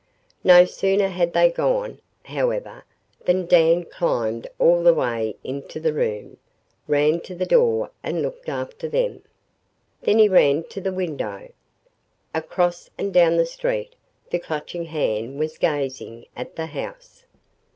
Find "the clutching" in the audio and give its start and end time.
14.31-14.85